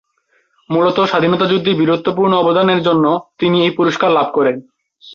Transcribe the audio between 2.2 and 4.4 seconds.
অবদান এর জন্য তিনি এই পুরস্কার লাভ